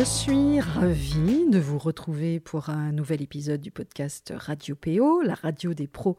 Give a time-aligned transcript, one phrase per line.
[0.00, 5.34] Je suis ravie de vous retrouver pour un nouvel épisode du podcast Radio PO, la
[5.34, 6.16] radio des pros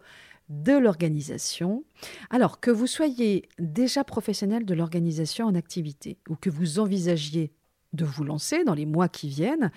[0.49, 1.83] de l'organisation.
[2.29, 7.53] Alors que vous soyez déjà professionnel de l'organisation en activité ou que vous envisagiez
[7.93, 9.71] de vous lancer dans les mois qui viennent,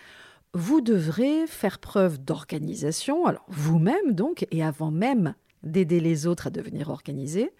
[0.52, 6.50] vous devrez faire preuve d'organisation, alors vous-même donc, et avant même d'aider les autres à
[6.50, 7.52] devenir organisés,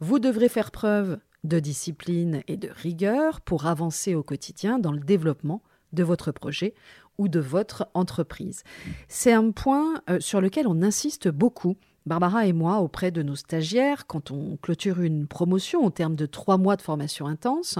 [0.00, 5.00] vous devrez faire preuve de discipline et de rigueur pour avancer au quotidien dans le
[5.00, 5.62] développement
[5.92, 6.74] de votre projet
[7.18, 8.62] ou de votre entreprise.
[9.08, 13.36] C'est un point euh, sur lequel on insiste beaucoup, Barbara et moi, auprès de nos
[13.36, 17.78] stagiaires, quand on clôture une promotion au terme de trois mois de formation intense,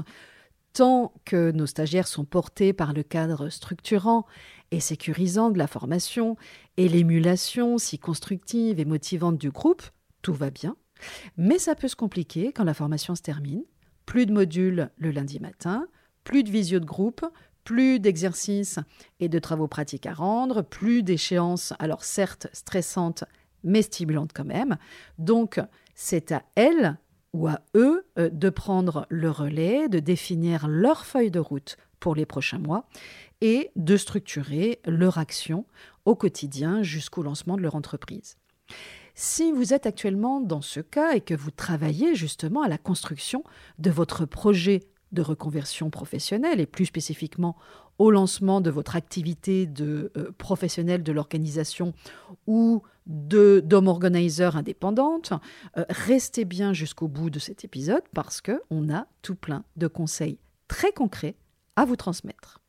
[0.72, 4.26] tant que nos stagiaires sont portés par le cadre structurant
[4.70, 6.36] et sécurisant de la formation
[6.76, 9.82] et l'émulation si constructive et motivante du groupe,
[10.22, 10.76] tout va bien.
[11.36, 13.64] Mais ça peut se compliquer quand la formation se termine.
[14.06, 15.86] Plus de modules le lundi matin,
[16.24, 17.24] plus de visio de groupe,
[17.64, 18.78] plus d'exercices
[19.20, 23.24] et de travaux pratiques à rendre, plus d'échéances, alors certes stressantes,
[23.64, 24.76] mais stimulantes quand même.
[25.18, 25.60] Donc,
[25.94, 26.98] c'est à elles
[27.32, 32.14] ou à eux euh, de prendre le relais, de définir leur feuille de route pour
[32.14, 32.88] les prochains mois
[33.40, 35.66] et de structurer leur action
[36.04, 38.36] au quotidien jusqu'au lancement de leur entreprise.
[39.14, 43.44] Si vous êtes actuellement dans ce cas et que vous travaillez justement à la construction
[43.78, 44.80] de votre projet
[45.12, 47.56] de reconversion professionnelle et plus spécifiquement
[47.98, 51.92] au lancement de votre activité de euh, professionnel de l'organisation
[52.46, 55.32] ou de d'homme organizer indépendante,
[55.76, 59.86] euh, restez bien jusqu'au bout de cet épisode parce que on a tout plein de
[59.86, 60.38] conseils
[60.68, 61.36] très concrets
[61.76, 62.60] à vous transmettre.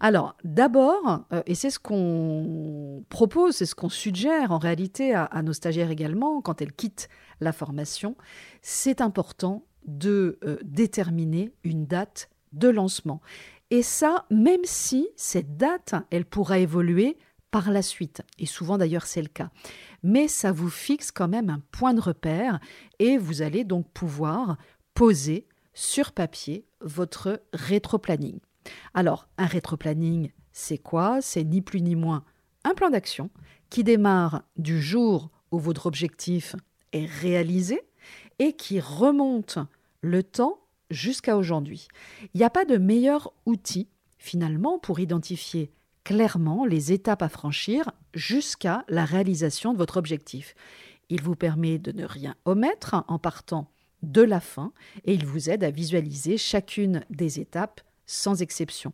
[0.00, 5.24] Alors, d'abord, euh, et c'est ce qu'on propose, c'est ce qu'on suggère en réalité à,
[5.24, 7.08] à, nos stagiaires également quand elles quittent
[7.40, 8.16] la formation,
[8.60, 13.20] c'est important de euh, déterminer une date de lancement.
[13.70, 17.16] Et ça, même si cette date, elle pourra évoluer
[17.50, 18.22] par la suite.
[18.38, 19.50] Et souvent d'ailleurs c'est le cas.
[20.02, 22.58] Mais ça vous fixe quand même un point de repère
[22.98, 24.56] et vous allez donc pouvoir
[24.94, 28.40] poser sur papier votre rétroplanning.
[28.94, 31.20] Alors, un rétroplanning, c'est quoi?
[31.20, 32.24] C'est ni plus ni moins
[32.64, 33.30] un plan d'action
[33.70, 36.56] qui démarre du jour où votre objectif
[36.92, 37.82] est réalisé
[38.42, 39.58] et qui remonte
[40.00, 40.58] le temps
[40.90, 41.86] jusqu'à aujourd'hui.
[42.34, 43.88] Il n'y a pas de meilleur outil,
[44.18, 45.70] finalement, pour identifier
[46.02, 50.56] clairement les étapes à franchir jusqu'à la réalisation de votre objectif.
[51.08, 53.70] Il vous permet de ne rien omettre en partant
[54.02, 54.72] de la fin
[55.04, 58.92] et il vous aide à visualiser chacune des étapes sans exception.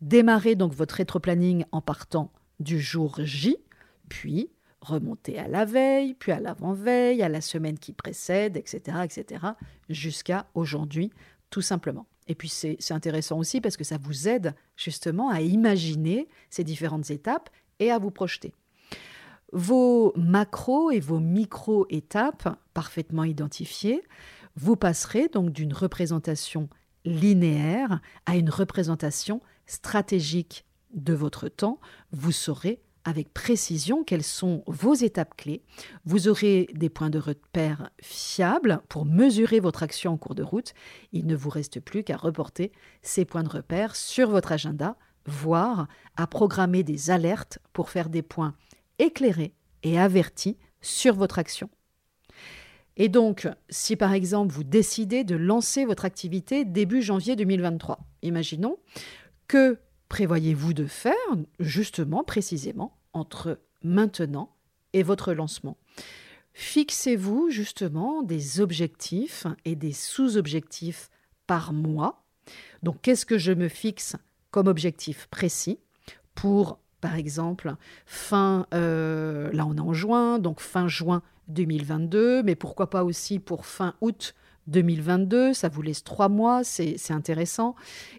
[0.00, 3.56] Démarrez donc votre rétro-planning en partant du jour J,
[4.08, 9.46] puis remonter à la veille, puis à l'avant-veille, à la semaine qui précède, etc., etc.,
[9.88, 11.10] jusqu'à aujourd'hui,
[11.50, 12.06] tout simplement.
[12.28, 17.10] Et puis c'est intéressant aussi parce que ça vous aide justement à imaginer ces différentes
[17.10, 18.52] étapes et à vous projeter.
[19.52, 24.02] Vos macros et vos micro-étapes parfaitement identifiées,
[24.54, 26.68] vous passerez donc d'une représentation
[27.04, 30.64] linéaire à une représentation stratégique
[30.94, 31.80] de votre temps.
[32.12, 35.62] Vous saurez avec précision quelles sont vos étapes clés.
[36.04, 40.74] Vous aurez des points de repère fiables pour mesurer votre action en cours de route.
[41.12, 42.72] Il ne vous reste plus qu'à reporter
[43.02, 44.96] ces points de repère sur votre agenda,
[45.26, 48.54] voire à programmer des alertes pour faire des points
[48.98, 51.70] éclairés et avertis sur votre action.
[52.96, 58.76] Et donc, si par exemple vous décidez de lancer votre activité début janvier 2023, imaginons
[59.48, 59.78] que
[60.10, 61.14] prévoyez-vous de faire
[61.58, 64.54] justement, précisément, entre maintenant
[64.92, 65.78] et votre lancement?
[66.52, 71.08] Fixez-vous justement des objectifs et des sous-objectifs
[71.46, 72.24] par mois.
[72.82, 74.16] Donc, qu'est-ce que je me fixe
[74.50, 75.78] comme objectif précis
[76.34, 77.74] pour, par exemple,
[78.04, 83.38] fin, euh, là on est en juin, donc fin juin 2022, mais pourquoi pas aussi
[83.38, 84.34] pour fin août
[84.66, 87.74] 2022, ça vous laisse trois mois, c'est intéressant.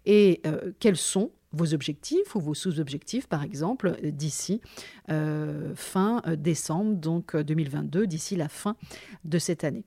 [0.05, 4.61] Et euh, quels sont vos objectifs ou vos sous-objectifs, par exemple, d'ici
[5.09, 8.75] euh, fin euh, décembre, donc 2022, euh, d'ici la fin
[9.25, 9.83] de cette année.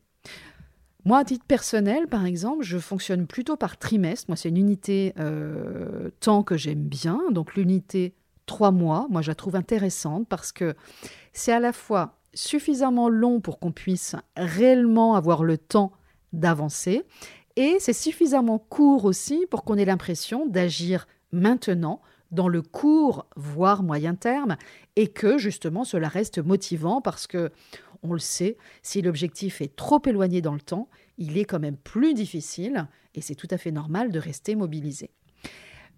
[1.05, 4.27] Moi, à titre personnel, par exemple, je fonctionne plutôt par trimestre.
[4.29, 5.13] Moi, c'est une unité
[6.21, 7.21] temps que j'aime bien.
[7.31, 8.15] Donc, l'unité
[8.47, 9.07] trois mois.
[9.11, 10.75] Moi, je la trouve intéressante parce que
[11.35, 15.93] c'est à la fois suffisamment long pour qu'on puisse réellement avoir le temps
[16.33, 17.05] d'avancer
[17.57, 22.01] et c'est suffisamment court aussi pour qu'on ait l'impression d'agir maintenant
[22.31, 24.57] dans le court, voire moyen terme,
[24.97, 27.51] et que justement cela reste motivant parce que,
[28.03, 31.77] on le sait, si l'objectif est trop éloigné dans le temps, il est quand même
[31.77, 35.11] plus difficile, et c'est tout à fait normal de rester mobilisé.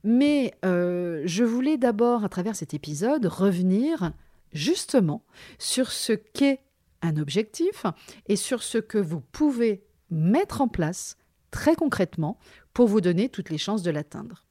[0.04, 4.12] Mais euh, je voulais d'abord, à travers cet épisode, revenir
[4.52, 5.24] justement
[5.58, 6.60] sur ce qu'est
[7.02, 7.86] un objectif
[8.28, 11.16] et sur ce que vous pouvez mettre en place
[11.50, 12.38] très concrètement
[12.72, 14.45] pour vous donner toutes les chances de l'atteindre.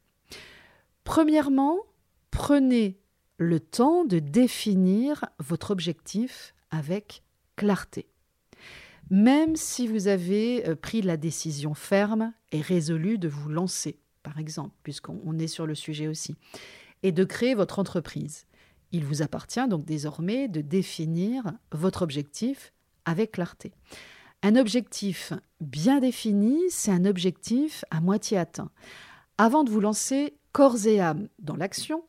[1.05, 1.77] Premièrement,
[2.31, 2.99] prenez
[3.37, 7.23] le temps de définir votre objectif avec
[7.55, 8.07] clarté.
[9.11, 14.39] Même si vous avez euh, pris la décision ferme et résolue de vous lancer, par
[14.39, 16.35] exemple, puisqu'on est sur le sujet aussi,
[17.03, 18.47] et de créer votre entreprise,
[18.91, 22.73] il vous appartient donc désormais de définir votre objectif
[23.05, 23.73] avec clarté.
[24.41, 28.71] Un objectif bien défini, c'est un objectif à moitié atteint.
[29.37, 32.05] Avant de vous lancer, corps et âme dans l'action,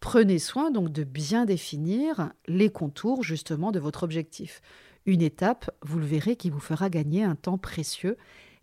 [0.00, 4.62] prenez soin donc de bien définir les contours justement de votre objectif.
[5.04, 8.16] Une étape, vous le verrez, qui vous fera gagner un temps précieux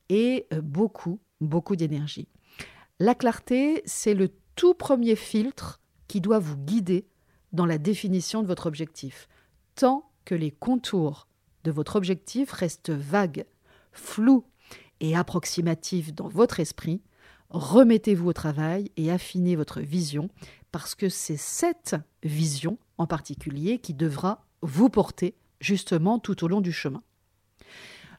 [0.10, 2.28] et euh, beaucoup, beaucoup d'énergie.
[2.98, 7.06] La clarté, c'est le tout premier filtre qui doit vous guider
[7.54, 9.30] dans la définition de votre objectif.
[9.76, 11.28] Tant que les contours
[11.64, 13.46] de votre objectif restent vagues,
[13.92, 14.46] flous
[15.00, 17.04] et approximatifs dans votre esprit,
[17.50, 20.30] remettez-vous au travail et affinez votre vision,
[20.72, 26.62] parce que c'est cette vision en particulier qui devra vous porter justement tout au long
[26.62, 27.04] du chemin.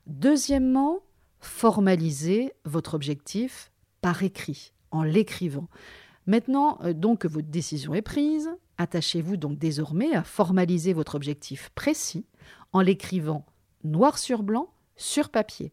[0.07, 1.01] Deuxièmement,
[1.41, 3.71] formalisez votre objectif
[4.01, 5.69] par écrit, en l'écrivant.
[6.27, 8.49] Maintenant euh, donc que votre décision est prise,
[8.79, 12.25] attachez-vous donc désormais à formaliser votre objectif précis
[12.73, 13.45] en l'écrivant
[13.85, 15.73] noir sur blanc sur papier.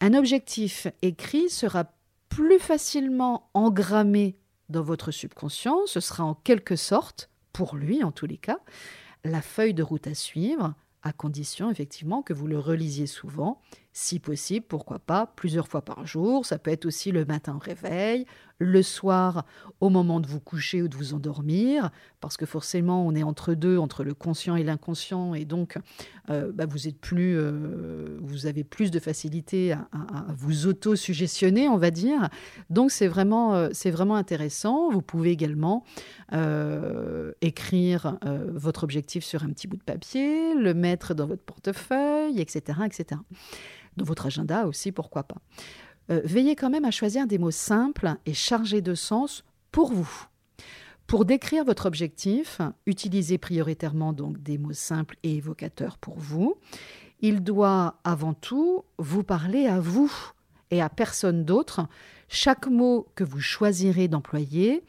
[0.00, 1.92] Un objectif écrit sera
[2.34, 4.38] plus facilement engrammé
[4.70, 8.58] dans votre subconscient, ce sera en quelque sorte, pour lui en tous les cas,
[9.22, 13.60] la feuille de route à suivre, à condition effectivement que vous le relisiez souvent
[13.92, 16.46] si possible, pourquoi pas, plusieurs fois par jour.
[16.46, 18.26] Ça peut être aussi le matin au réveil,
[18.62, 19.44] le soir
[19.80, 21.90] au moment de vous coucher ou de vous endormir,
[22.20, 25.76] parce que forcément on est entre deux, entre le conscient et l'inconscient, et donc
[26.30, 29.80] euh, bah, vous êtes plus, euh, vous avez plus de facilité à,
[30.34, 32.28] vous auto-suggestionner, on va dire.
[32.70, 34.90] Donc c'est vraiment, euh, c'est vraiment intéressant.
[34.90, 35.84] Vous pouvez également
[37.42, 38.16] écrire
[38.48, 43.20] votre objectif sur un petit bout de papier, le mettre dans votre portefeuille, etc., etc
[43.96, 45.38] dans votre agenda aussi, pourquoi pas.
[46.10, 50.26] Euh, veillez quand même à choisir des mots simples et chargés de sens pour vous.
[51.06, 56.56] Pour décrire votre objectif, utilisez prioritairement donc des mots simples et évocateurs pour vous.
[57.20, 60.12] Il doit avant tout vous parler à vous
[60.70, 61.86] et à personne d'autre.
[62.28, 64.82] Chaque mot que vous choisirez d'employer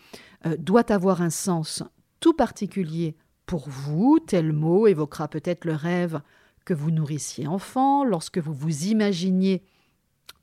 [0.45, 1.83] euh, doit avoir un sens
[2.19, 3.15] tout particulier
[3.45, 4.19] pour vous.
[4.19, 6.21] Tel mot évoquera peut-être le rêve
[6.65, 9.63] que vous nourrissiez enfant, lorsque vous vous imaginiez,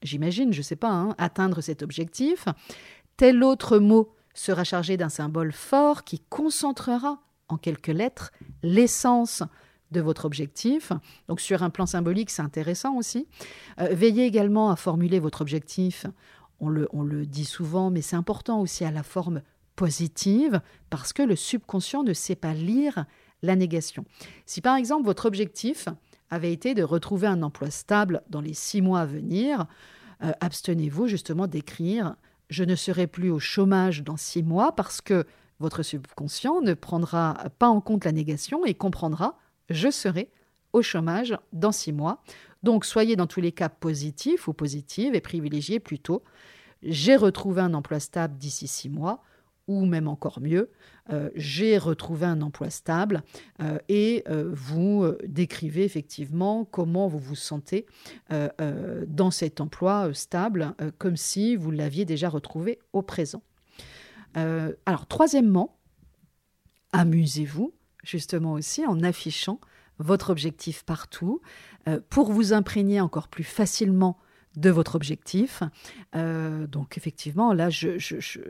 [0.03, 2.47] j'imagine, je ne sais pas, hein, atteindre cet objectif,
[3.17, 8.33] tel autre mot sera chargé d'un symbole fort qui concentrera en quelques lettres
[8.63, 9.43] l'essence
[9.91, 10.93] de votre objectif.
[11.29, 13.27] Donc sur un plan symbolique, c'est intéressant aussi.
[13.81, 16.07] Euh, veillez également à formuler votre objectif.
[16.61, 19.43] On le, on le dit souvent, mais c'est important aussi à la forme
[19.77, 23.07] positive, parce que le subconscient ne sait pas lire
[23.43, 24.05] la négation.
[24.47, 25.89] Si par exemple votre objectif,
[26.31, 29.67] avait été de retrouver un emploi stable dans les six mois à venir,
[30.23, 32.17] euh, abstenez-vous justement d'écrire
[32.51, 35.25] je ne serai plus au chômage dans six mois parce que
[35.61, 39.39] votre subconscient ne prendra pas en compte la négation et comprendra
[39.71, 40.31] je serai
[40.73, 42.23] au chômage dans six mois.
[42.63, 46.23] Donc soyez dans tous les cas positif ou positive et privilégiez plutôt
[46.83, 49.23] j'ai retrouvé un emploi stable d'ici six mois
[49.71, 50.69] ou même encore mieux,
[51.11, 53.23] euh, j'ai retrouvé un emploi stable
[53.63, 57.87] euh, et euh, vous décrivez effectivement comment vous vous sentez
[59.07, 63.43] dans cet emploi stable, comme si vous l'aviez déjà retrouvé au présent.
[64.35, 65.79] alors, troisièmement,
[66.93, 67.73] amusez-vous
[68.03, 69.61] justement aussi en affichant
[69.99, 71.41] votre objectif partout
[72.09, 74.19] pour vous imprégner encore plus facilement
[74.57, 75.63] de votre objectif.
[76.17, 77.99] Euh, donc effectivement, là, je,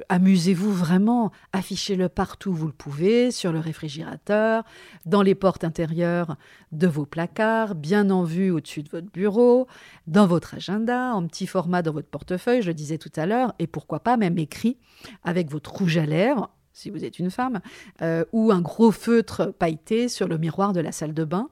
[0.09, 4.65] amusez-vous vraiment, affichez-le partout où vous le pouvez, sur le réfrigérateur,
[5.05, 6.37] dans les portes intérieures
[6.73, 9.67] de vos placards, bien en vue au-dessus de votre bureau,
[10.07, 13.55] dans votre agenda, en petit format dans votre portefeuille, je le disais tout à l'heure,
[13.59, 14.79] et pourquoi pas même écrit
[15.23, 17.61] avec votre rouge à lèvres si vous êtes une femme,
[18.01, 21.49] euh, ou un gros feutre pailleté sur le miroir de la salle de bain.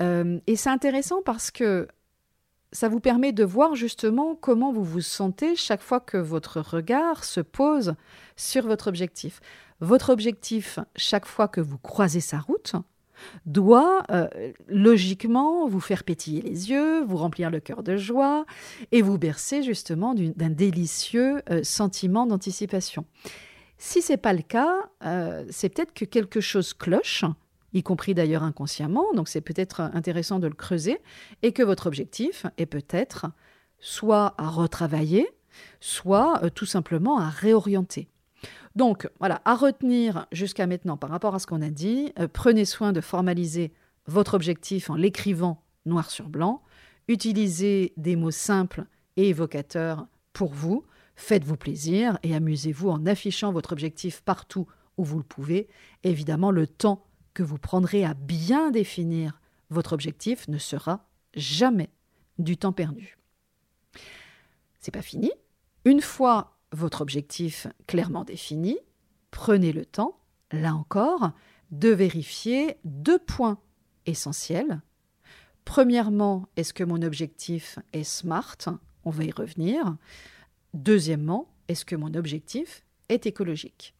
[0.00, 1.88] Euh, et c'est intéressant parce que
[2.72, 7.24] ça vous permet de voir justement comment vous vous sentez chaque fois que votre regard
[7.24, 7.94] se pose
[8.36, 9.40] sur votre objectif.
[9.80, 12.74] Votre objectif, chaque fois que vous croisez sa route,
[13.46, 14.28] doit euh,
[14.68, 18.44] logiquement vous faire pétiller les yeux, vous remplir le cœur de joie
[18.92, 23.06] et vous bercer justement d'un délicieux euh, sentiment d'anticipation.
[23.78, 27.24] Si ce n'est pas le cas, euh, c'est peut-être que quelque chose cloche,
[27.72, 30.98] y compris d'ailleurs inconsciemment, donc c'est peut-être intéressant de le creuser,
[31.42, 33.26] et que votre objectif est peut-être
[33.78, 35.28] soit à retravailler,
[35.80, 38.08] soit tout simplement à réorienter.
[38.74, 42.66] Donc voilà, à retenir jusqu'à maintenant par rapport à ce qu'on a dit, euh, prenez
[42.66, 43.72] soin de formaliser
[44.06, 46.62] votre objectif en l'écrivant noir sur blanc,
[47.08, 48.84] utilisez des mots simples
[49.16, 54.66] et évocateurs pour vous, faites-vous plaisir et amusez-vous en affichant votre objectif partout
[54.98, 55.68] où vous le pouvez.
[56.04, 57.05] évidemment, le temps
[57.36, 61.90] que vous prendrez à bien définir votre objectif ne sera jamais
[62.38, 63.18] du temps perdu.
[64.80, 65.30] C'est pas fini.
[65.84, 68.78] Une fois votre objectif clairement défini,
[69.30, 70.18] prenez le temps,
[70.50, 71.32] là encore,
[71.72, 73.58] de vérifier deux points
[74.06, 74.80] essentiels.
[75.66, 78.78] Premièrement, est-ce que mon objectif est SMART?
[79.04, 79.96] On va y revenir.
[80.72, 83.94] Deuxièmement, est-ce que mon objectif est écologique?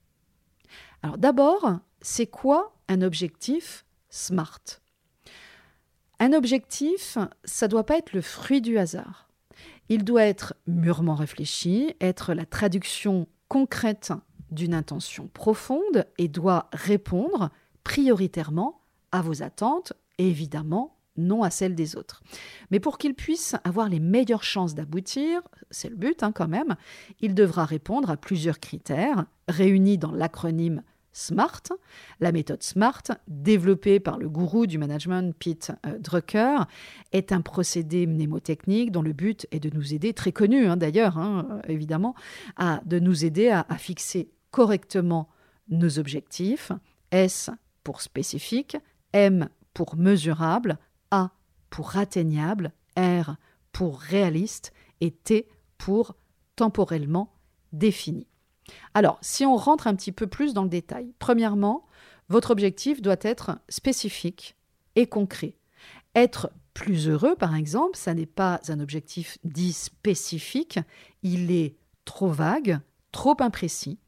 [1.02, 4.80] Alors d'abord, c'est quoi un objectif SMART?
[6.18, 9.28] Un objectif, ça ne doit pas être le fruit du hasard.
[9.88, 14.12] Il doit être mûrement réfléchi, être la traduction concrète
[14.50, 17.50] d'une intention profonde et doit répondre
[17.84, 18.80] prioritairement
[19.12, 22.22] à vos attentes et évidemment non à celles des autres.
[22.70, 26.76] Mais pour qu'il puisse avoir les meilleures chances d'aboutir, c'est le but hein, quand même,
[27.20, 30.82] il devra répondre à plusieurs critères réunis dans l'acronyme
[31.16, 31.62] SMART.
[32.20, 36.58] La méthode SMART, développée par le gourou du management Pete euh, Drucker,
[37.12, 41.16] est un procédé mnémotechnique dont le but est de nous aider, très connu hein, d'ailleurs,
[41.16, 42.14] hein, euh, évidemment,
[42.56, 45.30] à, de nous aider à, à fixer correctement
[45.70, 46.70] nos objectifs.
[47.10, 47.50] S
[47.82, 48.76] pour spécifique,
[49.14, 50.78] M pour mesurable,
[51.10, 51.30] A
[51.70, 53.36] pour atteignable, R
[53.72, 56.14] pour réaliste et T pour
[56.56, 57.32] temporellement
[57.72, 58.26] défini.
[58.94, 61.86] Alors, si on rentre un petit peu plus dans le détail, premièrement,
[62.28, 64.56] votre objectif doit être spécifique
[64.96, 65.56] et concret.
[66.14, 70.78] Être plus heureux, par exemple, ça n'est pas un objectif dit spécifique,
[71.22, 72.80] il est trop vague,
[73.12, 73.98] trop imprécis.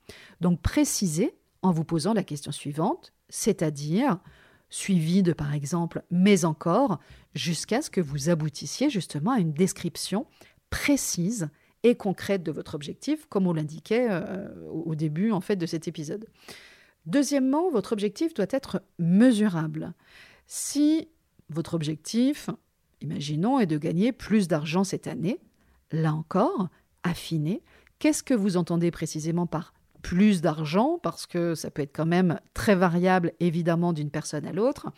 [0.41, 4.19] Donc précisez en vous posant la question suivante, c'est-à-dire
[4.71, 6.99] suivi de par exemple mais encore,
[7.35, 10.27] jusqu'à ce que vous aboutissiez justement à une description
[10.71, 11.49] précise
[11.83, 15.89] et concrète de votre objectif, comme on l'indiquait euh, au début en fait de cet
[15.89, 16.27] épisode.
[17.07, 19.95] Deuxièmement, votre objectif doit être mesurable.
[20.47, 21.09] Si
[21.49, 22.51] votre objectif,
[23.01, 25.41] imaginons, est de gagner plus d'argent cette année,
[25.93, 26.69] là encore,
[27.03, 27.63] affinez.
[27.99, 30.99] Qu'est-ce que vous entendez précisément par plus d'argent?
[31.03, 34.89] Parce que ça peut être quand même très variable, évidemment, d'une personne à l'autre.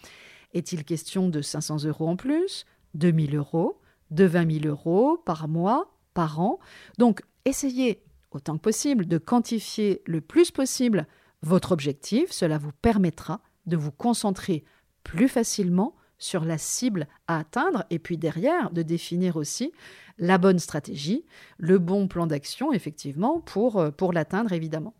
[0.52, 5.46] Est-il question de 500 euros en plus, de 1000 euros, de 20 000 euros par
[5.46, 6.58] mois, par an.
[6.98, 11.06] Donc, essayez autant que possible de quantifier le plus possible
[11.42, 12.32] votre objectif.
[12.32, 14.64] Cela vous permettra de vous concentrer
[15.04, 19.72] plus facilement sur la cible à atteindre et puis derrière de définir aussi
[20.18, 21.24] la bonne stratégie,
[21.56, 24.94] le bon plan d'action effectivement pour, euh, pour l'atteindre évidemment.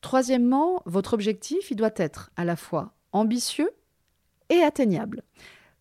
[0.00, 3.70] Troisièmement, votre objectif, il doit être à la fois ambitieux
[4.48, 5.22] et atteignable.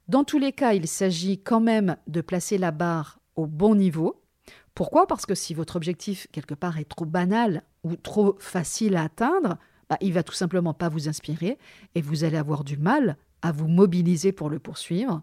[0.09, 4.20] Dans tous les cas, il s'agit quand même de placer la barre au bon niveau
[4.73, 5.07] pourquoi?
[5.07, 9.57] Parce que si votre objectif, quelque part, est trop banal ou trop facile à atteindre,
[9.89, 11.57] bah, il va tout simplement pas vous inspirer
[11.95, 15.21] et vous allez avoir du mal à vous mobiliser pour le poursuivre.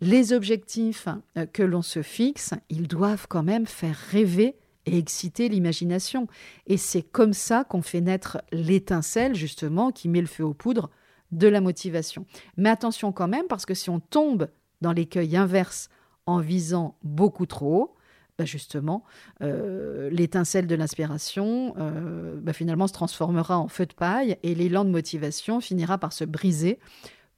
[0.00, 5.48] Les objectifs euh, que l'on se fixe, ils doivent quand même faire rêver et exciter
[5.48, 6.28] l'imagination.
[6.66, 10.90] Et c'est comme ça qu'on fait naître l'étincelle, justement, qui met le feu aux poudres
[11.32, 12.26] de la motivation.
[12.56, 14.48] Mais attention quand même, parce que si on tombe
[14.80, 15.88] dans l'écueil inverse
[16.26, 17.95] en visant beaucoup trop haut,
[18.38, 19.02] bah, justement,
[19.40, 24.84] euh, l'étincelle de l'inspiration euh, bah, finalement se transformera en feu de paille et l'élan
[24.84, 26.78] de motivation finira par se briser,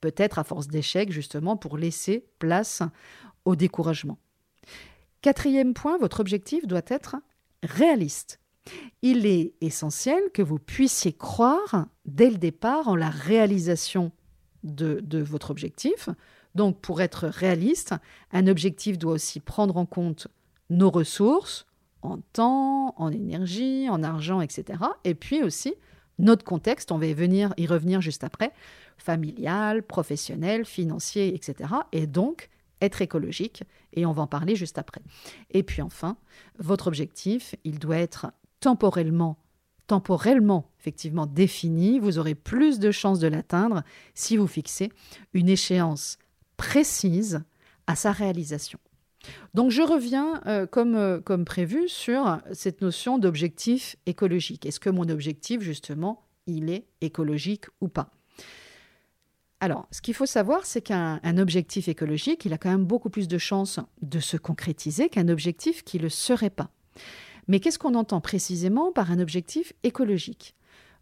[0.01, 2.83] peut-être à force d'échecs, justement, pour laisser place
[3.45, 4.19] au découragement.
[5.23, 7.17] Quatrième point, votre objectif doit être
[7.63, 8.41] réaliste.
[9.03, 14.11] Il est essentiel que vous puissiez croire dès le départ en la réalisation
[14.65, 16.09] de, de votre objectif.
[16.57, 17.95] Donc, pour être réaliste,
[18.33, 20.27] un objectif doit aussi prendre en compte
[20.71, 21.67] nos ressources
[22.03, 24.81] en temps, en énergie, en argent, etc.
[25.05, 25.75] Et puis aussi
[26.19, 28.53] notre contexte, on va y, venir, y revenir juste après,
[28.97, 31.71] familial, professionnel, financier, etc.
[31.93, 35.01] Et donc, être écologique, et on va en parler juste après.
[35.51, 36.17] Et puis enfin,
[36.59, 39.39] votre objectif, il doit être temporellement,
[39.87, 42.01] temporellement, effectivement défini.
[42.01, 43.83] Vous aurez plus de chances de l'atteindre
[44.15, 44.93] si vous fixez
[45.35, 46.19] une échéance
[46.57, 47.43] précise
[47.87, 48.81] à sa réalisation.
[49.55, 54.67] Donc je reviens euh, comme, euh, comme prévu sur cette notion d'objectif écologique.
[54.67, 58.11] Est-ce que mon objectif, justement, il est écologique ou pas?
[59.61, 63.27] Alors, ce qu'il faut savoir, c'est qu'un objectif écologique, il a quand même beaucoup plus
[63.27, 66.71] de chances de se concrétiser qu'un objectif qui ne le serait pas.
[67.49, 70.55] Mais qu'est-ce qu'on entend précisément par un objectif écologique?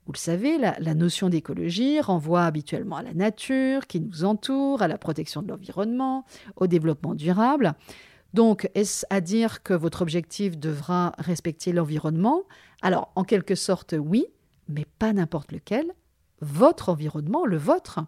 [0.06, 4.86] Vous le savez, la, notion d'écologie renvoie habituellement à la nature qui nous entoure, à
[4.86, 7.75] la protection de l'environnement, au développement durable.
[8.32, 12.44] Donc, est-ce à dire que votre objectif devra respecter l'environnement?
[12.82, 14.26] Alors, en quelque sorte, oui,
[14.68, 15.86] mais pas n'importe lequel,
[16.40, 17.98] votre environnement, le vôtre,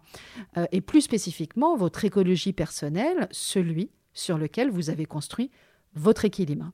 [0.55, 5.51] euh, et plus spécifiquement votre écologie personnelle, celui sur lequel vous avez construit
[5.95, 6.71] votre équilibre.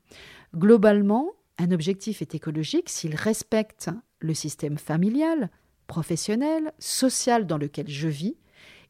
[0.56, 3.90] Globalement, un objectif est écologique s'il respecte
[4.26, 5.50] le système familial,
[5.88, 8.36] professionnel, social dans lequel je vis.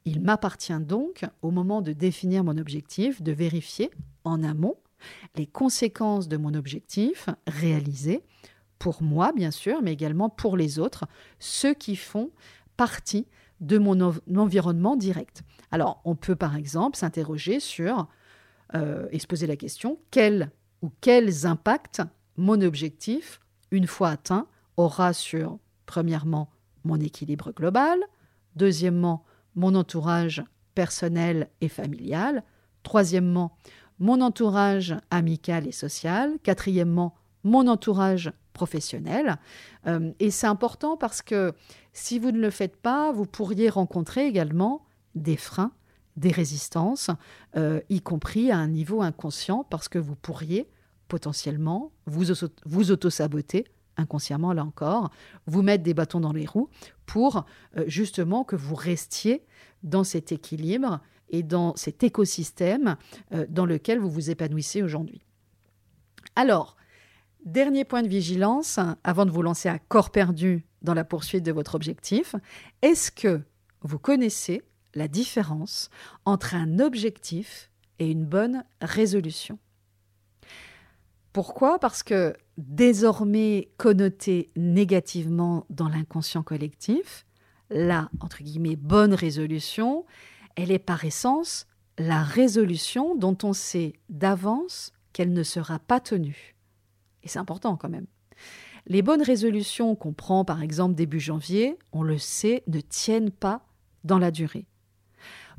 [0.06, 3.92] Il m'appartient donc, au moment de définir mon objectif, de vérifier
[4.24, 4.76] en amont
[5.36, 8.24] les conséquences de mon objectif réalisé
[8.80, 11.06] pour moi, bien sûr, mais également pour les autres,
[11.40, 12.32] ceux qui font
[12.78, 13.28] partie
[13.62, 15.44] de mon environnement direct.
[15.72, 18.08] Alors, on peut par exemple s'interroger sur
[18.74, 20.52] euh, et se poser la question quels
[20.82, 22.02] ou quels impacts
[22.38, 23.40] mon objectif,
[23.72, 26.50] une fois atteint, aura sur, premièrement,
[26.84, 28.00] mon équilibre global,
[28.56, 29.24] deuxièmement,
[29.56, 30.44] mon entourage
[30.76, 32.44] personnel et familial,
[32.84, 33.58] troisièmement,
[34.00, 39.38] mon entourage amical et social, quatrièmement, mon entourage professionnel.
[39.88, 41.54] Euh, et c'est important parce que
[41.94, 45.72] si vous ne le faites pas, vous pourriez rencontrer également des freins,
[46.18, 47.10] des résistances,
[47.56, 50.70] euh, y compris à un niveau inconscient, parce que vous pourriez
[51.08, 52.26] potentiellement vous,
[52.66, 53.66] vous auto-saboter
[53.98, 55.12] inconsciemment là encore,
[55.46, 56.70] vous mettre des bâtons dans les roues
[57.06, 57.46] pour
[57.78, 59.46] euh, justement que vous restiez
[59.84, 62.98] dans cet équilibre et dans cet écosystème
[63.50, 65.22] dans lequel vous vous épanouissez aujourd'hui.
[66.36, 66.76] Alors,
[67.46, 71.52] Dernier point de vigilance, avant de vous lancer à corps perdu dans la poursuite de
[71.52, 72.36] votre objectif,
[72.82, 73.40] est-ce que
[73.82, 74.64] vous connaissez
[74.96, 75.92] la différence
[76.26, 79.60] entre un objectif et une bonne résolution?
[81.34, 81.78] Pourquoi?
[81.78, 87.26] Parce que désormais connoté négativement dans l'inconscient collectif,
[87.70, 90.06] la entre guillemets bonne résolution,
[90.56, 96.56] elle est par essence la résolution dont on sait d'avance qu'elle ne sera pas tenue.
[97.24, 98.08] Et c'est important quand même.
[98.88, 103.66] Les bonnes résolutions qu'on prend par exemple début janvier, on le sait, ne tiennent pas
[104.04, 104.68] dans la durée.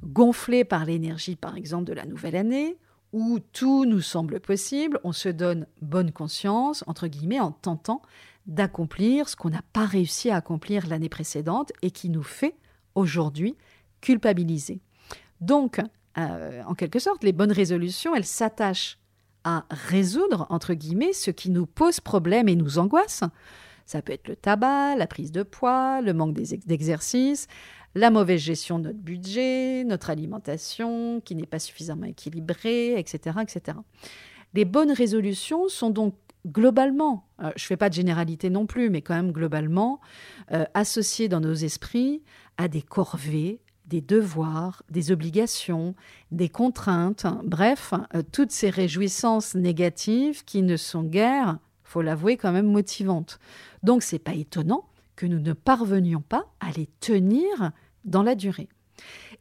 [0.04, 2.76] Gonflés par l'énergie par exemple de la nouvelle année,
[3.16, 8.02] où tout nous semble possible, on se donne bonne conscience, entre guillemets, en tentant
[8.46, 12.56] d'accomplir ce qu'on n'a pas réussi à accomplir l'année précédente et qui nous fait
[12.94, 13.56] aujourd'hui
[14.02, 14.82] culpabiliser.
[15.40, 15.80] Donc,
[16.18, 18.98] euh, en quelque sorte, les bonnes résolutions, elles s'attachent
[19.44, 23.24] à résoudre, entre guillemets, ce qui nous pose problème et nous angoisse.
[23.86, 27.46] Ça peut être le tabac, la prise de poids, le manque d'exercice,
[27.96, 33.78] la mauvaise gestion de notre budget, notre alimentation qui n'est pas suffisamment équilibrée, etc., etc.
[34.52, 36.14] Les bonnes résolutions sont donc
[36.46, 40.00] globalement, euh, je ne fais pas de généralité non plus, mais quand même globalement,
[40.52, 42.22] euh, associées dans nos esprits
[42.58, 45.94] à des corvées, des devoirs, des obligations,
[46.30, 52.52] des contraintes, bref, euh, toutes ces réjouissances négatives qui ne sont guère, faut l'avouer, quand
[52.52, 53.38] même motivantes.
[53.82, 54.84] Donc c'est pas étonnant
[55.16, 57.72] que nous ne parvenions pas à les tenir
[58.06, 58.68] dans la durée.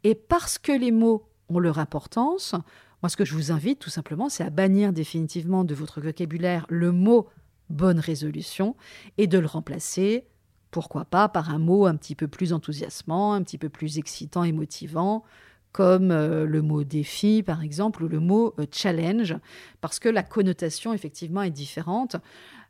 [0.03, 2.55] Et parce que les mots ont leur importance,
[3.01, 6.65] moi ce que je vous invite tout simplement, c'est à bannir définitivement de votre vocabulaire
[6.69, 7.27] le mot
[7.69, 8.75] bonne résolution
[9.17, 10.27] et de le remplacer
[10.71, 14.43] pourquoi pas par un mot un petit peu plus enthousiasmant, un petit peu plus excitant
[14.43, 15.23] et motivant,
[15.71, 19.37] comme euh, le mot défi par exemple ou le mot euh, challenge,
[19.79, 22.17] parce que la connotation effectivement est différente.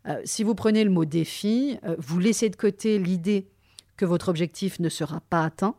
[0.08, 3.48] Euh, si vous prenez le mot défi, vous laissez de côté l'idée
[3.98, 5.76] que votre objectif ne sera pas atteint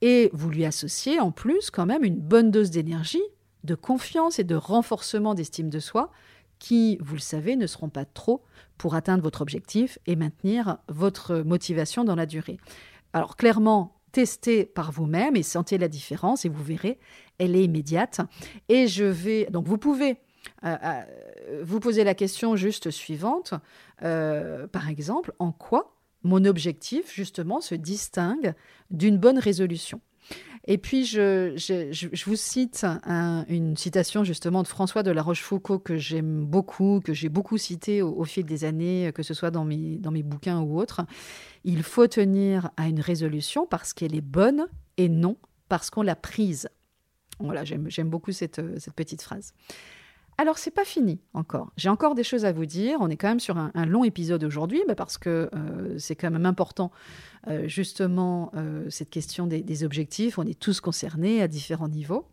[0.00, 3.22] et vous lui associez en plus quand même une bonne dose d'énergie,
[3.64, 6.10] de confiance et de renforcement d'estime de soi
[6.58, 8.42] qui, vous le savez, ne seront pas trop
[8.78, 12.58] pour atteindre votre objectif et maintenir votre motivation dans la durée.
[13.12, 16.98] Alors clairement, testez par vous-même et sentez la différence et vous verrez,
[17.38, 18.20] elle est immédiate.
[18.68, 20.18] Et je vais donc vous pouvez
[20.64, 23.54] euh, euh, vous poser la question juste suivante,
[24.02, 25.97] euh, par exemple, en quoi
[26.28, 28.54] mon objectif, justement, se distingue
[28.90, 30.00] d'une bonne résolution.
[30.66, 32.84] Et puis, je, vous cite
[33.48, 38.02] une citation justement de François de la Rochefoucauld que j'aime beaucoup, que j'ai beaucoup cité
[38.02, 41.00] au, fil des années, que ce soit dans mes, dans mes bouquins ou autres.
[41.64, 44.66] Il faut tenir à une résolution parce qu'elle est bonne
[44.98, 45.38] et non
[45.70, 46.68] parce qu'on l'a prise.
[47.40, 49.54] Voilà, j'aime beaucoup cette, cette petite phrase.
[50.40, 51.72] Alors, c'est pas fini encore.
[51.76, 52.98] J'ai encore des choses à vous dire.
[53.00, 56.30] On est quand même sur un, long épisode aujourd'hui, bah, parce que euh, c'est quand
[56.30, 56.92] même important,
[57.48, 60.38] euh, justement, euh, cette question des, objectifs.
[60.38, 62.28] On est tous concernés à différents niveaux.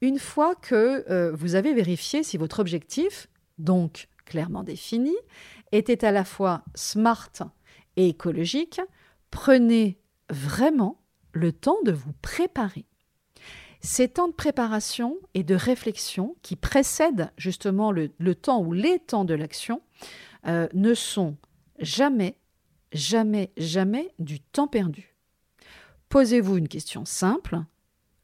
[0.00, 3.28] Une fois que vous avez vérifié si votre objectif,
[3.58, 5.14] donc clairement défini,
[5.72, 7.32] était à la fois smart
[7.96, 8.80] et écologique,
[9.32, 9.98] prenez
[10.30, 11.00] vraiment
[11.32, 12.87] le temps de vous préparer.
[13.80, 19.24] Ces temps de préparation et de réflexion qui précèdent justement le, temps ou les temps
[19.24, 19.80] de l'action
[20.46, 21.36] euh, ne sont
[21.78, 22.36] jamais,
[22.92, 25.14] jamais, jamais du temps perdu.
[26.08, 27.60] Posez-vous une question simple.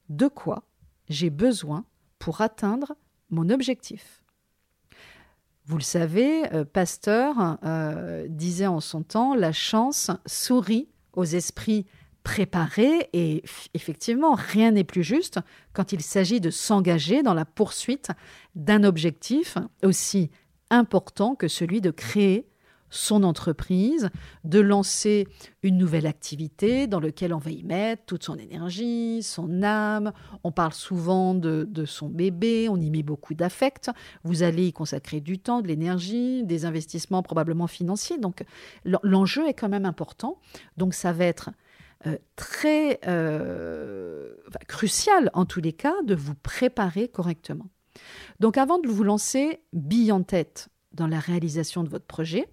[0.09, 0.65] De quoi
[1.09, 1.85] j'ai besoin
[2.19, 2.97] pour atteindre
[3.31, 4.23] mon objectif?
[5.67, 11.87] Vous le savez, euh, Pasteur euh, disait en son temps, la chance sourit aux esprits
[12.25, 15.39] préparé et effectivement, rien n'est plus juste
[15.73, 18.11] quand il s'agit de s'engager dans la poursuite
[18.57, 20.31] d'un objectif aussi
[20.71, 22.49] important que celui de créer
[22.91, 24.09] son entreprise,
[24.45, 25.27] de lancer
[25.63, 30.13] une nouvelle activité dans laquelle on va y mettre toute son énergie, son âme.
[30.45, 33.91] On parle souvent de, de son bébé, on y met beaucoup d'affect.
[34.23, 38.19] Vous allez y consacrer du temps, de l'énergie, des investissements probablement financiers.
[38.19, 38.45] Donc
[38.85, 40.39] l'enjeu est quand même important.
[40.77, 41.51] Donc ça va être
[42.07, 44.35] euh, très euh,
[44.69, 47.67] crucial, en tous les cas, de vous préparer correctement.
[48.41, 52.49] Donc avant de vous lancer bille en tête dans la réalisation de votre projet,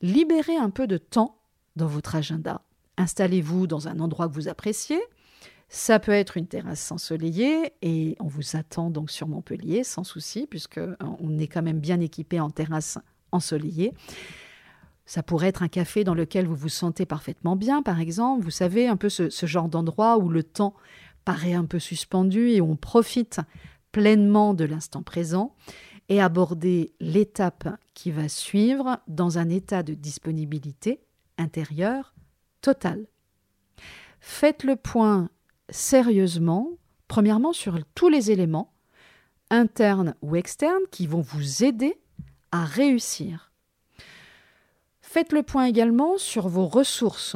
[0.00, 1.38] libérez un peu de temps
[1.76, 2.62] dans votre agenda.
[2.96, 5.00] Installez-vous dans un endroit que vous appréciez.
[5.68, 10.46] Ça peut être une terrasse ensoleillée et on vous attend donc sur Montpellier sans souci
[10.46, 12.98] puisque euh, on est quand même bien équipé en terrasse
[13.32, 13.92] ensoleillée.
[15.08, 18.44] Ça pourrait être un café dans lequel vous vous sentez parfaitement bien, par exemple.
[18.44, 20.74] Vous savez, un peu ce, genre d'endroit où le temps
[21.24, 23.40] paraît un peu suspendu et où on profite
[23.90, 25.54] pleinement de l'instant présent
[26.10, 31.00] et aborder l'étape qui va suivre dans un état de disponibilité
[31.38, 32.12] intérieure
[32.60, 33.06] totale.
[34.20, 35.30] Faites le point
[35.70, 36.68] sérieusement,
[37.08, 38.74] premièrement sur tous les éléments,
[39.48, 41.98] internes ou externes, qui vont vous aider
[42.52, 43.47] à réussir
[45.10, 47.34] Faites le point également sur vos ressources,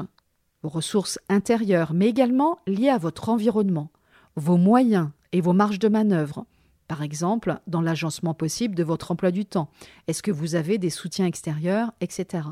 [0.62, 3.90] vos ressources intérieures, mais également liées à votre environnement,
[4.36, 6.44] vos moyens et vos marges de manœuvre.
[6.86, 9.70] Par exemple, dans l'agencement possible de votre emploi du temps.
[10.06, 12.46] Est-ce que vous avez des soutiens extérieurs, etc.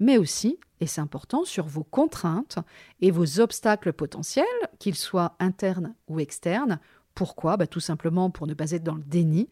[0.00, 2.58] Mais aussi, et c'est important, sur vos contraintes
[3.00, 4.46] et vos obstacles potentiels,
[4.80, 6.80] qu'ils soient internes ou externes,
[7.14, 7.56] pourquoi?
[7.56, 9.48] Bah, Tout simplement pour ne pas être dans le déni,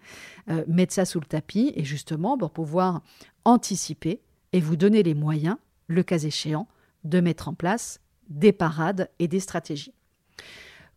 [0.50, 3.00] euh, mettre ça sous le tapis et justement pour pouvoir
[3.44, 4.20] anticiper
[4.54, 5.56] et vous donner les moyens,
[5.88, 6.68] le cas échéant,
[7.02, 9.92] de mettre en place des parades et des stratégies.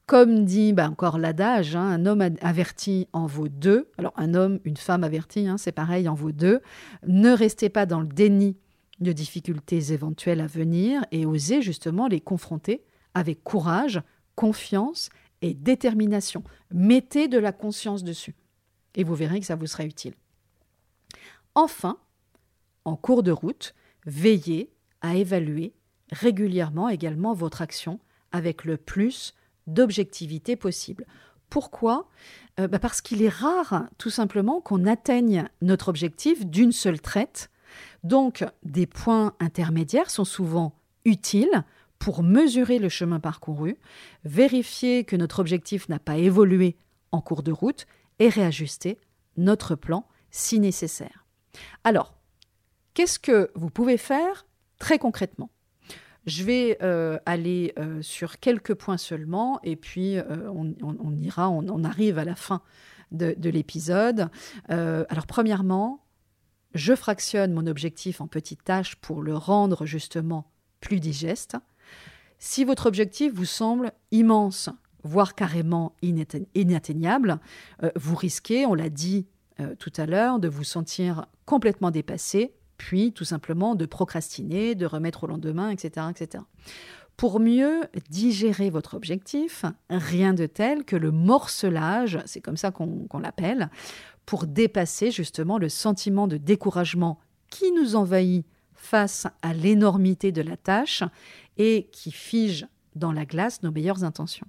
[0.06, 3.90] Comme dit bah, encore l'adage, hein, un homme averti en vaut deux.
[3.98, 6.62] Alors un homme, une femme avertie, hein, c'est pareil, en vaut deux.
[7.08, 8.58] Ne restez pas dans le déni
[9.00, 12.84] de difficultés éventuelles à venir et osez justement les confronter
[13.16, 14.02] avec courage,
[14.36, 15.10] confiance
[15.42, 16.44] et détermination.
[16.72, 18.36] Mettez de la conscience dessus
[18.94, 20.14] et vous verrez que ça vous sera utile.
[21.56, 21.98] Enfin,
[22.88, 24.72] en cours de route, veillez
[25.02, 25.74] à évaluer
[26.14, 28.00] régulièrement également votre action
[28.32, 29.34] avec le plus
[29.68, 31.06] d'objectivité possible.
[31.50, 32.10] Pourquoi?
[32.62, 37.52] Euh, bah Parce qu'il est rare, tout simplement, qu'on atteigne notre objectif d'une seule traite.
[38.04, 40.74] Donc, des points intermédiaires sont souvent
[41.04, 41.66] utiles
[42.00, 43.78] pour mesurer le chemin parcouru,
[44.24, 46.78] vérifier que notre objectif n'a pas évolué
[47.12, 47.86] en cours de route
[48.20, 48.98] et réajuster
[49.36, 51.26] notre plan si nécessaire.
[51.84, 52.17] Alors,
[52.98, 54.48] Qu'est-ce que vous pouvez faire
[54.80, 55.52] très concrètement?
[56.26, 61.84] Je vais euh, aller euh, sur quelques points seulement et puis euh, on, ira, on,
[61.84, 62.64] arrive à la fin
[63.12, 64.30] de, de l'épisode.
[64.68, 66.06] alors premièrement,
[66.74, 70.50] je fractionne mon objectif en petites tâches pour le rendre justement
[70.82, 71.56] plus digeste.
[72.40, 74.72] Si votre objectif vous semble immense,
[75.04, 77.38] voire carrément inatteignable,
[77.96, 79.28] vous risquez, on l'a dit
[79.78, 85.24] tout à l'heure, de vous sentir complètement dépassé puis tout simplement de procrastiner, de remettre
[85.24, 86.08] au lendemain, etc.
[86.10, 86.44] etc.
[87.16, 93.20] Pour mieux digérer votre objectif, rien de tel que le morcelage, c'est comme ça qu'on
[93.20, 93.70] l'appelle,
[94.28, 100.58] pour dépasser justement le sentiment de découragement qui nous envahit face à l'énormité de la
[100.58, 101.04] tâche
[101.58, 104.48] et qui fige dans la glace nos meilleures intentions.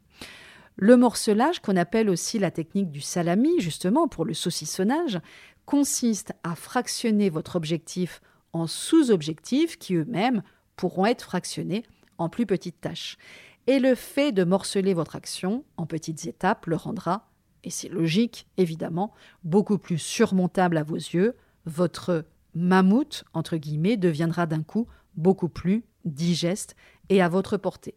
[0.81, 5.21] Le morcelage, qu'on appelle aussi la technique du salami, justement pour le saucissonnage,
[5.67, 10.45] consiste à fractionner votre objectif en sous-objectifs qui eux-mêmes
[10.77, 11.83] pourront être fractionnés
[12.17, 13.19] en plus petites tâches.
[13.67, 17.29] Et le fait de morceler votre action en petites étapes le rendra,
[17.65, 19.13] et c'est logique évidemment,
[19.43, 21.35] beaucoup plus surmontable à vos yeux.
[21.67, 24.87] Votre mammouth, entre guillemets, deviendra d'un coup
[25.17, 26.77] beaucoup plus digeste
[27.09, 27.97] et à votre portée.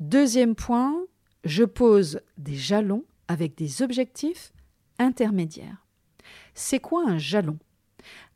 [0.00, 0.96] Deuxième point,
[1.44, 4.52] je pose des jalons avec des objectifs
[4.98, 5.86] intermédiaires.
[6.54, 7.58] C'est quoi un jalon?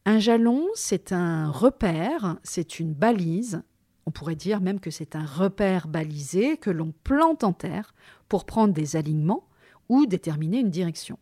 [0.05, 3.63] Un jalon, c'est un repère, c'est une balise,
[4.07, 7.95] on pourrait dire même que c'est un repère balisé que l'on plante en terre
[8.29, 9.47] pour prendre des alignements
[9.89, 11.19] ou déterminer une direction.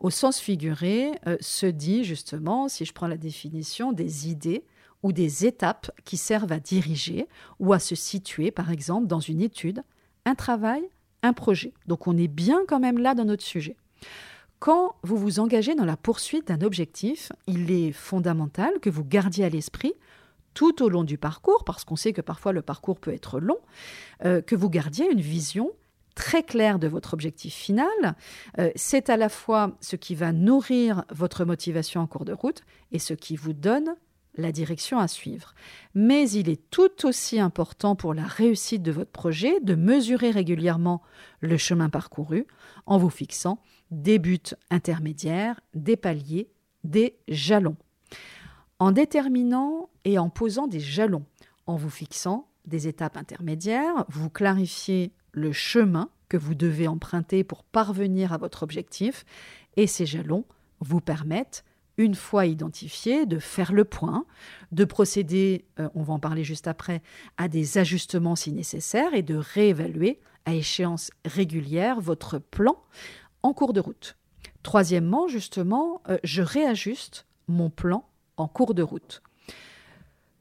[0.00, 4.64] Au sens figuré, euh, se dit justement, si je prends la définition, des idées
[5.02, 7.28] ou des étapes qui servent à diriger
[7.60, 9.82] ou à se situer, par exemple, dans une étude,
[10.24, 10.82] un travail,
[11.24, 11.72] un projet.
[11.86, 13.76] Donc on est bien quand même là dans notre sujet.
[14.58, 19.44] Quand vous vous engagez dans la poursuite d'un objectif, il est fondamental que vous gardiez
[19.44, 19.94] à l'esprit
[20.54, 23.58] tout au long du parcours, parce qu'on sait que parfois le parcours peut être long,
[24.24, 25.72] euh, que vous gardiez une vision
[26.14, 28.14] très claire de votre objectif final.
[28.58, 32.62] Euh, c'est à la fois ce qui va nourrir votre motivation en cours de route
[32.92, 33.96] et ce qui vous donne
[34.36, 35.54] la direction à suivre.
[35.94, 41.02] Mais il est tout aussi important pour la réussite de votre projet de mesurer régulièrement
[41.40, 42.46] le chemin parcouru
[42.86, 43.58] en vous fixant
[43.90, 46.48] des buts intermédiaires, des paliers,
[46.82, 47.76] des jalons.
[48.78, 51.24] En déterminant et en posant des jalons,
[51.66, 57.64] en vous fixant des étapes intermédiaires, vous clarifiez le chemin que vous devez emprunter pour
[57.64, 59.24] parvenir à votre objectif
[59.76, 60.44] et ces jalons
[60.80, 61.64] vous permettent
[61.96, 64.24] une fois identifié, de faire le point,
[64.72, 67.02] de procéder, euh, on va en parler juste après,
[67.36, 72.76] à des ajustements si nécessaire et de réévaluer à échéance régulière votre plan
[73.42, 74.16] en cours de route.
[74.62, 79.22] Troisièmement, justement, euh, je réajuste mon plan en cours de route.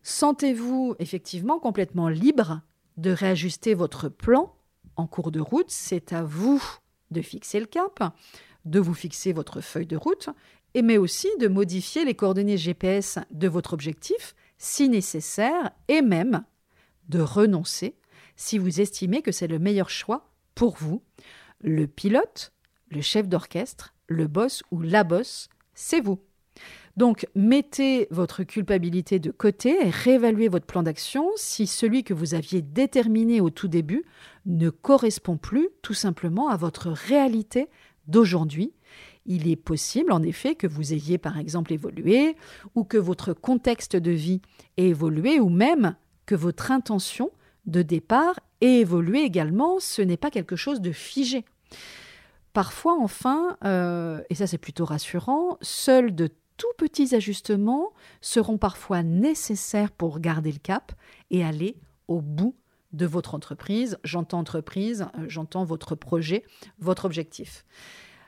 [0.01, 2.61] Sentez-vous effectivement complètement libre
[2.97, 4.53] de réajuster votre plan
[4.95, 5.69] en cours de route?
[5.69, 6.61] C'est à vous
[7.11, 8.13] de fixer le cap,
[8.65, 10.29] de vous fixer votre feuille de route
[10.73, 16.43] et mais aussi de modifier les coordonnées GPS de votre objectif si nécessaire et même
[17.09, 17.95] de renoncer
[18.35, 21.03] si vous estimez que c'est le meilleur choix pour vous.
[21.61, 22.53] Le pilote,
[22.89, 26.19] le chef d'orchestre, le boss ou la boss, c'est vous.
[26.95, 32.35] Donc mettez votre culpabilité de côté et réévaluez votre plan d'action si celui que vous
[32.35, 34.03] aviez déterminé au tout début
[34.45, 37.67] ne correspond plus tout simplement à votre réalité
[38.07, 38.73] d'aujourd'hui
[39.25, 42.35] il est possible, en effet, que vous ayez, par exemple, évolué,
[42.75, 44.41] ou que votre contexte de vie
[44.77, 47.31] ait évolué, ou même que votre intention
[47.65, 49.79] de départ ait évolué également.
[49.79, 51.45] Ce n'est pas quelque chose de figé.
[52.53, 59.01] Parfois, enfin, euh, et ça c'est plutôt rassurant, seuls de tout petits ajustements seront parfois
[59.01, 60.91] nécessaires pour garder le cap
[61.31, 61.75] et aller
[62.07, 62.55] au bout
[62.91, 63.97] de votre entreprise.
[64.03, 66.43] J'entends entreprise, euh, j'entends votre projet,
[66.77, 67.65] votre objectif.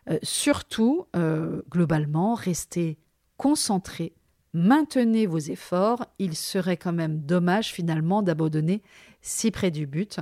[0.09, 2.97] Euh, surtout, euh, globalement, restez
[3.37, 4.13] concentrés,
[4.53, 6.05] maintenez vos efforts.
[6.19, 8.81] Il serait quand même dommage finalement d'abandonner
[9.21, 10.19] si près du but.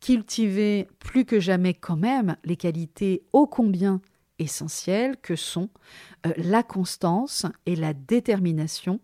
[0.00, 4.00] Cultivez plus que jamais quand même les qualités ô combien
[4.38, 5.70] essentielles que sont
[6.26, 9.00] euh, la constance et la détermination,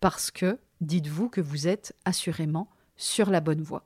[0.00, 3.84] parce que dites-vous que vous êtes assurément sur la bonne voie.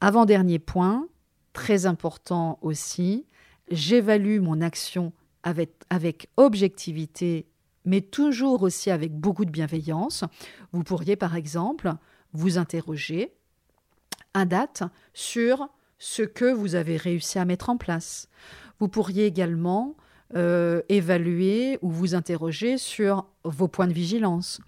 [0.00, 1.08] Avant-dernier point,
[1.52, 3.26] très important aussi,
[3.70, 7.46] j'évalue mon action avec, objectivité,
[7.84, 10.24] mais toujours aussi avec beaucoup de bienveillance.
[10.72, 11.94] Vous pourriez par exemple
[12.32, 13.32] vous interroger
[14.34, 14.82] à date
[15.14, 18.28] sur ce que vous avez réussi à mettre en place.
[18.78, 19.96] Vous pourriez également
[20.36, 24.60] euh, évaluer ou vous interroger sur vos points de vigilance.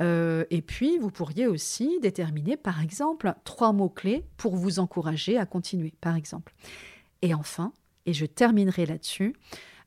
[0.00, 5.46] Euh, et puis, vous pourriez aussi déterminer, par exemple, trois mots-clés pour vous encourager à
[5.46, 6.52] continuer, par exemple.
[7.22, 7.72] Et enfin,
[8.06, 9.34] et je terminerai là-dessus.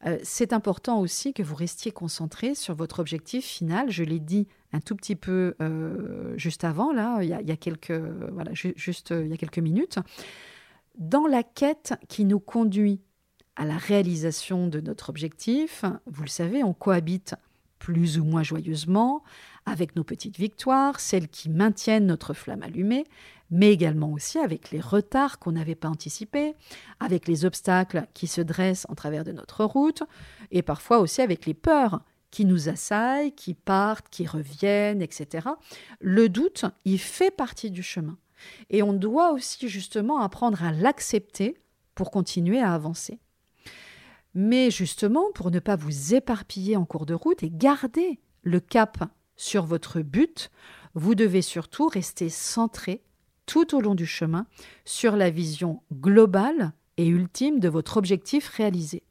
[0.05, 3.89] Euh, c'est important aussi que vous restiez concentré sur votre objectif final.
[3.89, 7.91] Je l'ai dit un tout petit peu euh, juste avant, là, il y a, quelques,
[7.91, 9.99] voilà, juste euh, il y a quelques minutes.
[10.97, 13.01] Dans la quête qui nous conduit
[13.55, 17.35] à la réalisation de notre objectif, vous le savez, on cohabite
[17.79, 19.23] plus ou moins joyeusement
[19.65, 23.05] avec nos petites victoires, celles qui maintiennent notre flamme allumée,
[23.51, 26.55] mais également aussi avec les retards qu'on n'avait pas anticipés,
[26.99, 30.03] avec les obstacles qui se dressent en travers de notre route,
[30.51, 35.47] et parfois aussi avec les peurs qui nous assaillent, qui partent, qui reviennent, etc.
[36.01, 38.17] Le doute, il fait partie du chemin.
[38.69, 41.57] Et on doit aussi justement apprendre à l'accepter
[41.95, 43.19] pour continuer à avancer.
[44.39, 49.09] Mais justement, pour ne pas vous éparpiller en cours de route et garder le cap
[49.35, 50.51] sur votre but,
[50.93, 53.01] vous devez surtout rester centré
[53.47, 54.45] tout au long du chemin
[54.85, 59.01] sur la vision globale et ultime de votre objectif réalisé.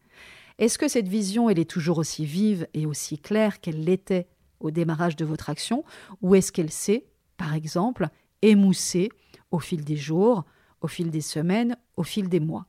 [0.59, 4.29] Est-ce que cette vision, elle est toujours aussi vive et aussi claire qu'elle l'était
[4.61, 5.83] au démarrage de votre action,
[6.23, 7.05] ou est-ce qu'elle s'est,
[7.37, 8.11] par exemple,
[8.43, 9.09] émoussée
[9.51, 10.45] au fil des jours,
[10.83, 12.67] au fil des semaines, au fil des mois?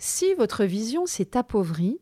[0.00, 2.00] Si votre vision s'est appauvrie,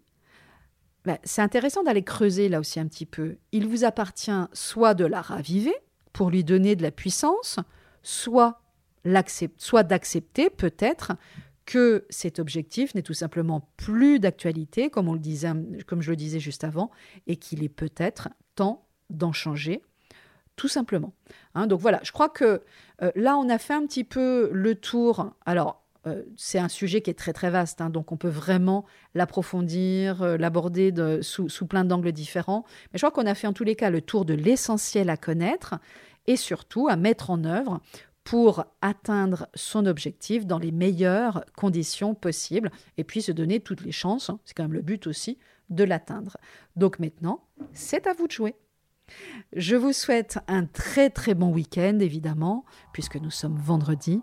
[1.05, 3.39] ben, c'est intéressant d'aller creuser là aussi un petit peu.
[3.51, 5.75] Il vous appartient soit de la raviver
[6.13, 7.59] pour lui donner de la puissance,
[8.05, 8.63] soit,
[9.57, 11.13] soit d'accepter peut-être
[11.67, 15.21] que cet objectif n'est tout simplement plus d'actualité, comme,
[15.85, 16.93] comme je le disais juste avant,
[17.27, 19.83] et qu'il est peut-être temps d'en changer,
[20.55, 21.15] tout simplement.
[21.55, 22.63] Hein, donc voilà, je crois que
[23.03, 25.35] euh, là, on a fait un petit peu le tour.
[25.47, 28.85] Alors, euh, c'est un sujet qui est très très vaste, hein, donc on peut vraiment
[29.15, 32.65] l'approfondir, euh, l'aborder sous, sous plein d'angles différents.
[32.93, 35.17] Mais je crois qu'on a fait en tous les cas le tour de l'essentiel à
[35.17, 35.75] connaître
[36.27, 37.81] et surtout à mettre en œuvre
[38.23, 43.93] pour atteindre son objectif dans les meilleures conditions possibles et puis se donner toutes les
[43.93, 45.39] chances, hein, c'est quand même le but aussi,
[45.71, 46.37] de l'atteindre.
[46.77, 48.55] Donc maintenant, c'est à vous de jouer.
[49.55, 54.21] Je vous souhaite un très très bon week-end évidemment, puisque nous sommes vendredi,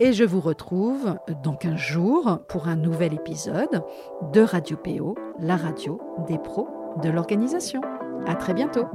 [0.00, 3.84] et je vous retrouve dans 15 jours pour un nouvel épisode
[4.32, 6.68] de Radio PO, la radio des pros
[7.02, 7.80] de l'organisation.
[8.26, 8.86] À très bientôt.